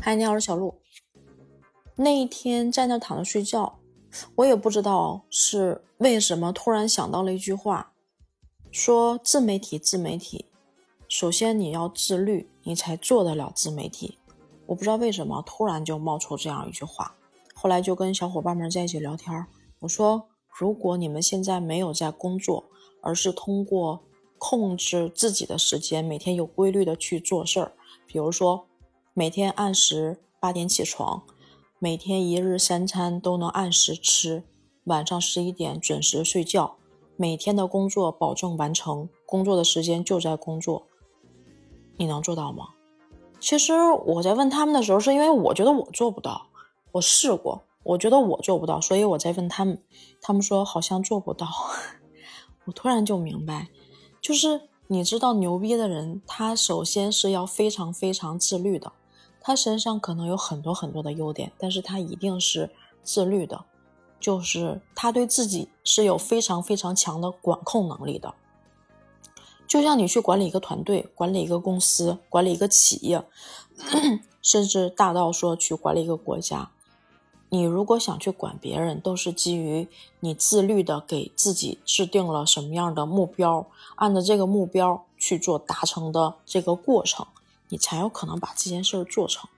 [0.00, 0.74] 嗨，你好，我是小鹿。
[1.96, 3.78] 那一天在那躺着睡觉，
[4.36, 7.92] 我也不知道是为什么，突然想到了一句话，
[8.70, 10.46] 说自媒体，自媒体，
[11.08, 14.18] 首先你要自律，你才做得了自媒体。
[14.66, 17.14] 我不知道为什么突然就冒出这样一句话，
[17.54, 19.46] 后来就跟小伙伴们在一起聊天，
[19.80, 22.64] 我说，如果你们现在没有在工作，
[23.02, 24.02] 而是通过
[24.40, 27.72] 控制自己的时间，每天有规律的去做事儿，
[28.08, 28.66] 比如说。
[29.12, 31.24] 每天按时八点起床，
[31.80, 34.44] 每天一日三餐都能按时吃，
[34.84, 36.76] 晚上十一点准时睡觉，
[37.16, 40.86] 每天的工作保证完成，工作的时间就在工作，
[41.96, 42.68] 你能做到吗？
[43.40, 43.74] 其实
[44.06, 46.46] 我在问他们的时候，是因为我觉得我做不到，
[46.92, 49.82] 我试过，我觉得我做不到，所以我在问他们，
[50.22, 51.48] 他们说好像做不到，
[52.64, 53.68] 我突然就明白，
[54.20, 58.92] 就是你知道牛逼的人，他首先是要非常非常自律的。
[59.40, 62.70] 他身上可能有很多很多的优点，但是他一定是
[63.02, 63.64] 自律的，
[64.20, 68.34] 就是他对自己是有非常非常强的管控能力的。
[69.66, 73.24] 就像你去管理一个团队、管理一个公司、管理一个企业，
[74.42, 76.70] 甚至大到说去管理一个国家，
[77.50, 79.86] 你如果想去管别人，都是基于
[80.20, 87.26] 你自律的给自己制定了什么样的目标，按照这个目标去做达成的这个过程。
[87.68, 89.48] 你才有可能把这件事做成。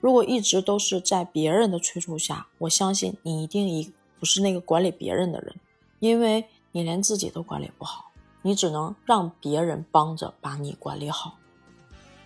[0.00, 5.54] 如果一直都是在别人的催促下，我相信你一定一不是那个管理别人的人，
[5.98, 8.10] 因为你连自己都管理不好，
[8.42, 11.34] 你只能让别人帮着把你管理好。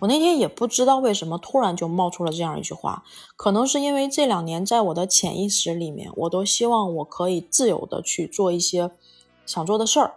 [0.00, 3.04] 我那天也不知道为什么突然就冒出了这样一句话，
[3.36, 8.90] 可能是因为这两年在我的潜意识里面，我都希望我可以自由的去做一些
[9.46, 10.14] 想做的事儿，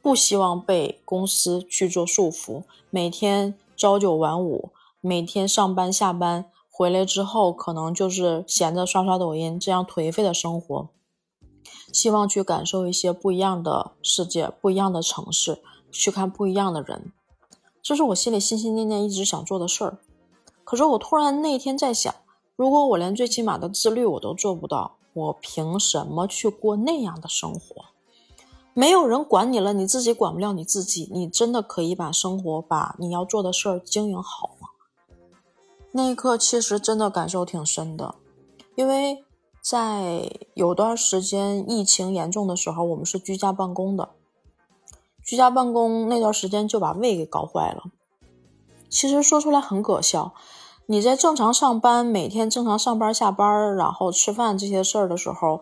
[0.00, 3.58] 不希望被公司去做束缚，每天。
[3.78, 4.70] 朝九晚五，
[5.02, 10.88] 每天上班下班回来之后，可能就是闲着刷刷抖音，这样颓废的生活。
[11.92, 15.58] 希望去感受一些不一样的世界，不一样的城市，
[15.92, 17.12] 去看不一样的人，
[17.86, 19.98] 这是我心里心心念念一直想做的事儿。
[20.64, 22.12] 可是我突然那天在想，
[22.56, 27.84] 如果我连最起码的自律我都做不到，我凭什么去过那样的生活？
[28.74, 34.70] 没有人管你了，你自己管不了你自己，你真的可以把生活、把你要做的事儿经营好吗？
[35.92, 38.16] 那一刻其实真的感受挺深的，
[38.74, 39.24] 因为
[39.62, 44.10] 在有段时间疫情严重的时候，我们是居家办公的，
[45.26, 47.82] 居家办公那段时间就把胃给搞坏了。
[48.88, 50.32] 其实说出来很可笑，
[50.86, 55.60] 你在正常上班，每天正常上班下班，然后吃饭这些事儿的时候。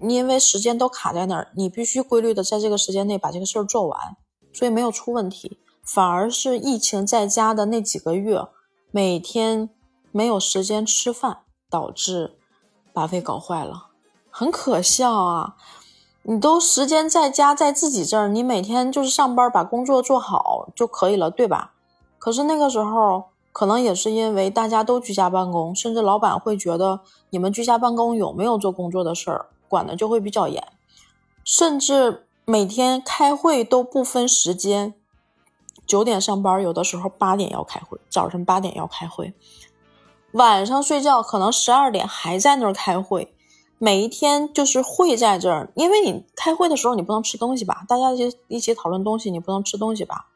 [0.00, 4.16] 因为时间都卡在那儿，你必须规律的在这个时间内把这个事儿做完，
[4.52, 5.58] 所以没有出问题。
[5.84, 8.44] 反而是疫情在家的那几个月，
[8.90, 9.70] 每天
[10.10, 12.36] 没有时间吃饭，导致
[12.92, 13.86] 把胃搞坏了，
[14.30, 15.54] 很可笑啊！
[16.24, 21.72] 你都时间在家在自己这儿，你每天就是上班把工作做好就可以了，对吧？
[22.18, 29.46] 可是那个时候，可能也是因为大家都居家办公，甚至老板会觉得你们居家办公有没有做工作的事儿。
[29.66, 30.62] 管的就会比较严，
[31.42, 34.94] 甚至每天开会都不分时间，
[35.84, 39.34] 九点上班，有的时候八点要开会，早晨八点要开会，
[40.32, 43.33] 晚上睡觉可能十二点还在那儿开会，
[43.84, 50.28] 每一天就是会在这儿，因为你开会的时候你不能吃东西吧，大家一起一起讨论东西，你不能吃东西吧，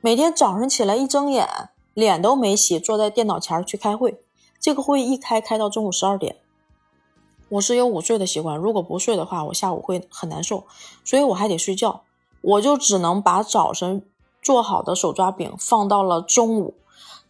[0.00, 1.48] 每天早上起来一睁眼，
[1.94, 4.20] 脸都没洗，坐在电脑前去开会，
[4.58, 6.38] 这个会一开开到中午十二点。
[7.50, 10.64] 我是有午睡的习惯，如果不睡的话，我下午会很难受，
[11.04, 12.02] 所以我还得睡觉。
[12.40, 14.02] 我就只能把早晨
[14.42, 16.74] 做好的手抓饼放到了中午，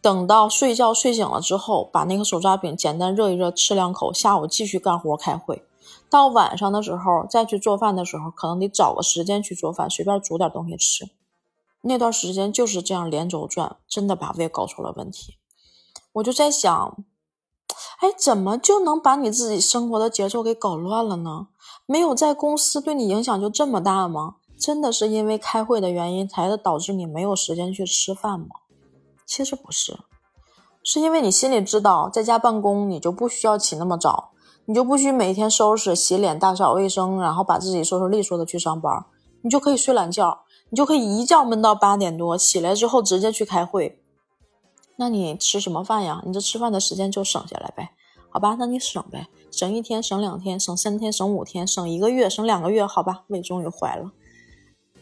[0.01, 5.63] 等到睡觉睡醒了之后，把那个手抓饼简单热一热，吃两口，下午继续干活开会。
[6.09, 11.09] 到晚上的时候再去做饭的时候，可能得找个时间去做饭，随便煮点东西吃。
[11.83, 15.35] 那段时间就是这样连轴转，真的把胃搞出了问题。
[16.13, 17.05] 我就在想。
[17.99, 21.49] 哎，怎么就能把你自己生活的节奏给搞乱了呢？
[21.85, 24.37] 没有在公司对你影响就这么大吗？
[24.59, 28.47] 真的是因为开会的原因才导致你没有时间去吃饭吗？
[29.31, 29.97] 其实不是，
[30.83, 34.31] 是因为你心里知道，在家办公你就不需要起那么早，
[34.65, 39.05] 你就不需每天收拾、洗脸、打扫卫生，然后把自己收拾利索的去上班，
[39.41, 44.03] 你就可以睡懒觉，你就可以一觉闷到八点多，起来之后直接去开会。
[44.97, 46.21] 那你吃什么饭呀？
[46.25, 47.91] 你这吃饭的时间就省下来呗，
[48.29, 48.57] 好吧？
[48.59, 53.23] 那你省呗，省一天，省两天，省三天，省五天，省一个月，省两个月，好吧？
[53.27, 54.11] 胃终于坏了。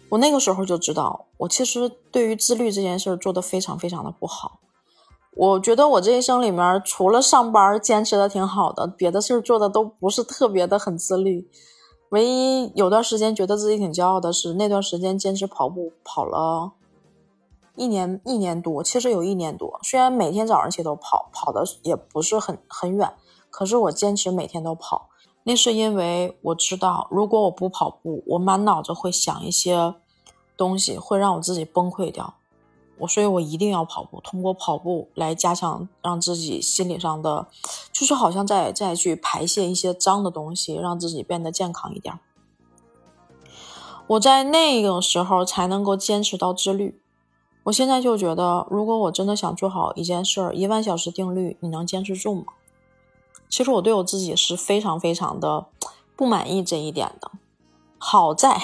[0.09, 4.59] 我那个时候就知道，我其实对于自律这件事做的非常非常的不好。
[5.35, 11.49] 我觉得我这一生里面，除了上班坚持的挺好的，别的事儿做的都不是特别的很自律。
[12.09, 16.71] 唯一有段时间觉得自己挺骄傲的是，那段时间坚持跑步跑了
[17.75, 19.79] 一年一年多，其实有一年多。
[19.83, 23.13] 虽然每天早上起都跑，跑的也不是很很远，
[23.51, 25.09] 可是我坚持每天都跑。
[25.49, 29.95] 那是因为我知道，如果我不跑步，我满脑子会想一些
[30.55, 32.35] 东西，会让我自己崩溃掉。
[32.99, 37.47] 我所以，我一定要跑步，通过跑步来加强让自己心理上的，
[37.91, 42.19] 就是好像再再去排泄一些脏的东西，让自己变得健康一点。
[44.05, 47.01] 我在那个时候才能够坚持到自律。
[47.63, 52.43] 我现在就觉得，如果我真的想做好一件事儿，一万小时定律，你能坚持住吗？
[53.49, 55.65] 其实我对我自己是非常非常的
[56.15, 57.31] 不满意这一点的。
[57.97, 58.61] 好在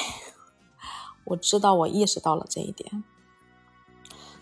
[1.25, 3.03] 我知道，我意识到了这一点。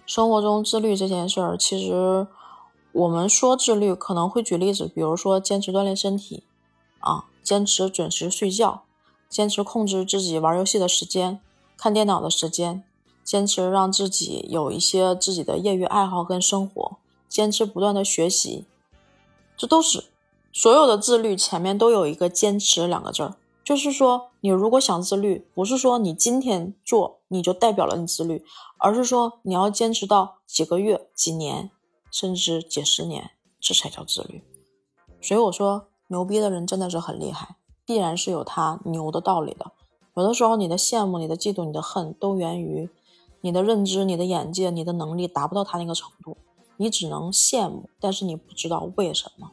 [0.06, 2.28] 生活中自律这件事儿，其实
[2.92, 6.44] 我们说自律，可能会举例子，比如说坚持锻炼身体，
[7.00, 8.84] 啊，坚持准时睡觉，
[9.30, 11.40] 坚持控制自己玩游戏的时间、
[11.78, 12.84] 看电脑的时间，
[13.24, 16.98] 坚持让自己有一些自己的业余爱好跟生活，
[17.30, 18.66] 坚持不断的学习，
[19.56, 20.04] 这都是
[20.54, 23.36] 所有的自律前面都有一个坚持两个字儿。
[23.64, 28.46] 就是说，你如果想自律，不是说你今天做你就代表了你自律，
[28.78, 31.72] 而是说你要坚持到几个月、几年，
[32.12, 34.44] 甚至几十年，这才叫自律。
[35.22, 37.56] 所以我说，牛逼的人真的是很厉害，
[37.86, 39.72] 必然是有他牛的道理的。
[40.16, 42.90] 有的时候，你的羡慕、你的嫉妒、你的恨，都源于
[43.40, 46.36] 你的认知、你的眼界、你的能力达不到他那个程度，
[46.76, 49.52] 你只能羡慕，但是你不知道为什么。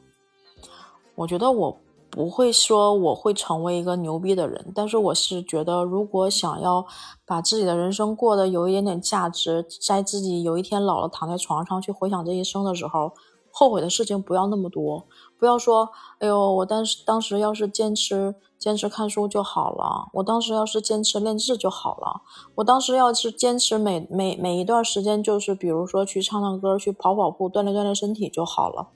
[1.15, 1.77] 我觉得我。
[2.13, 6.85] 不会说我会成为一个牛逼的人，但是我是觉得，如果想要
[7.25, 13.13] 把自己的人生过得有一点点价值，在自己有一天老了躺在床上去回想这一生的时候，
[13.53, 15.07] 后悔的事情不要那么多。
[15.39, 22.23] 不要说，哎呦，我当时当时要是坚持坚持看书就好了，我当时要是坚持练字就好了，
[22.57, 28.89] 我当时要是坚持每每每一段时间就是比如说去唱唱歌、去跑跑步、锻炼锻炼身体就好了。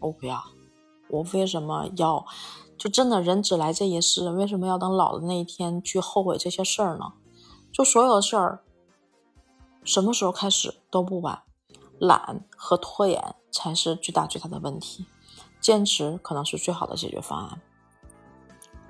[0.00, 0.57] 我不要。
[1.10, 2.24] 我为什么要？
[2.76, 7.14] 就真的人只来这一世，为什么要等老的那一天去后悔这些事儿呢？
[7.72, 8.62] 就所有的事儿，
[9.82, 11.42] 什么时候开始都不晚。
[11.98, 15.06] 懒和拖延才是最大最大的问题，
[15.60, 17.60] 坚持可能是最好的解决方案。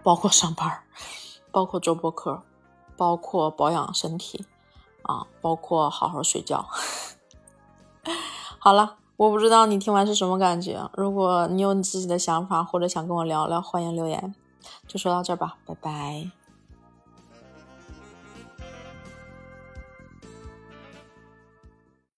[0.02, 0.82] 包括上班，
[1.50, 2.42] 包括做播客，
[2.98, 4.44] 包括保养身体，
[5.04, 6.68] 啊，包括好好睡觉。
[8.60, 8.97] 好了。
[9.18, 10.80] 我不知道你听完是什么感觉。
[10.94, 14.32] 如果你有你自己的想法，或者想跟我聊聊，欢迎留言。
[14.86, 16.37] 就说到这儿吧，拜拜。